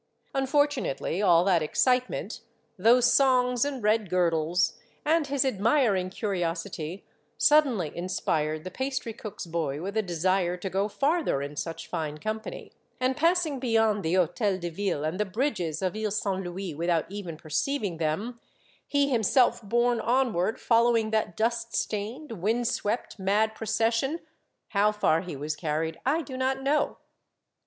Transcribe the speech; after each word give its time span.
Unfortunately, 0.33 1.21
all 1.21 1.43
that 1.43 1.61
excitement, 1.61 2.39
those 2.75 3.13
songs 3.13 3.63
and 3.63 3.83
red 3.83 4.09
girdles, 4.09 4.79
and 5.05 5.27
his 5.27 5.45
admiring 5.45 6.09
curiosity, 6.09 7.05
sud 7.37 7.65
denly 7.65 7.93
inspired 7.93 8.63
the 8.63 8.71
pastry 8.71 9.13
cook's 9.13 9.45
boy 9.45 9.79
with 9.79 9.95
a 9.95 10.01
desire 10.01 10.57
to 10.57 10.71
go 10.71 10.87
farther 10.87 11.39
in 11.43 11.55
such 11.55 11.85
fine 11.87 12.17
company, 12.17 12.71
and 12.99 13.15
passing 13.15 13.59
beyond 13.59 14.01
the 14.01 14.15
H6tel 14.15 14.59
de 14.59 14.69
Ville 14.69 15.03
and 15.03 15.19
the 15.19 15.23
bridges 15.23 15.83
of 15.83 15.95
lie 15.95 16.09
Saint 16.09 16.43
Louis 16.45 16.73
without 16.73 17.05
even 17.11 17.37
perceiving 17.37 17.97
them, 17.97 18.39
he 18.87 19.07
him 19.09 19.21
self 19.21 19.61
borne 19.61 19.99
onward, 19.99 20.59
following 20.59 21.11
that 21.11 21.37
dust 21.37 21.75
stained, 21.75 22.31
wind 22.41 22.67
swept, 22.67 23.19
mad 23.19 23.53
procession— 23.53 24.19
how 24.69 24.91
far 24.91 25.21
he 25.21 25.35
was 25.35 25.55
carried, 25.55 25.99
I 26.07 26.23
do 26.23 26.37
not 26.37 26.59
know. 26.63 26.97